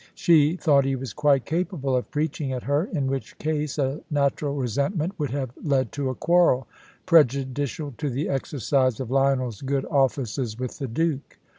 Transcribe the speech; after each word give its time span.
She 0.15 0.55
thought 0.55 0.83
he 0.83 0.95
was 0.95 1.13
quite 1.13 1.45
capable 1.45 1.95
of 1.95 2.09
preaching 2.09 2.51
at 2.51 2.63
her, 2.63 2.85
in 2.85 3.05
which 3.05 3.37
case 3.37 3.77
a 3.77 4.01
natural 4.09 4.55
resentment 4.55 5.13
would 5.19 5.29
have 5.29 5.51
led 5.63 5.91
to 5.91 6.09
a 6.09 6.15
quarrel, 6.15 6.65
prejudicial 7.05 7.93
to 7.99 8.09
the 8.09 8.27
exercise 8.27 8.99
of 8.99 9.11
Lionel's 9.11 9.61
good 9.61 9.85
offices 9.91 10.57
with 10.57 10.79
the 10.79 10.87
Duke. 10.87 11.37